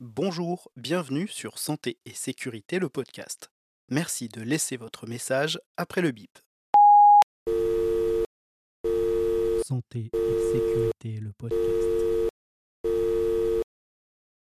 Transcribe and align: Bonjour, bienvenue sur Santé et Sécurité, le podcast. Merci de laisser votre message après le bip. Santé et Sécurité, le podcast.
Bonjour, 0.00 0.70
bienvenue 0.76 1.26
sur 1.26 1.58
Santé 1.58 1.98
et 2.06 2.14
Sécurité, 2.14 2.78
le 2.78 2.88
podcast. 2.88 3.50
Merci 3.90 4.28
de 4.28 4.40
laisser 4.42 4.76
votre 4.76 5.08
message 5.08 5.60
après 5.76 6.02
le 6.02 6.12
bip. 6.12 6.38
Santé 9.66 10.12
et 10.14 10.52
Sécurité, 10.52 11.20
le 11.20 11.32
podcast. 11.32 11.87